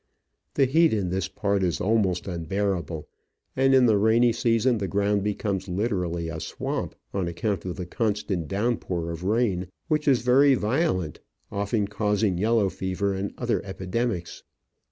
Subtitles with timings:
[0.55, 3.07] The heat in this part is almost unbearable,
[3.55, 7.85] and in the rainy season the ground becomes literally a swamp, on account of the
[7.85, 11.19] constant downpour of rain, which is very violent,
[11.51, 14.41] often causing yellow fever and other epidemics.